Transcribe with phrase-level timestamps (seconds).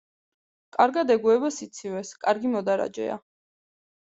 [0.77, 3.19] კარგად ეგუება სიცივეს, კარგი მოდარაჯეა.